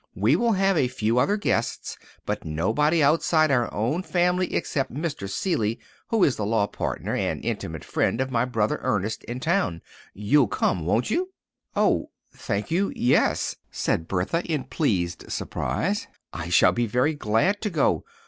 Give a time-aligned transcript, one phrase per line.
[0.15, 1.95] We will have a few other guests,
[2.25, 5.29] but nobody outside our own family except Mr.
[5.29, 9.83] Seeley, who is the law partner and intimate friend of my brother Ernest in town.
[10.15, 11.33] You'll come, won't you?"
[11.75, 16.07] "Oh, thank you, yes," said Bertha, in pleased surprise.
[16.33, 18.03] "I shall be very glad to go.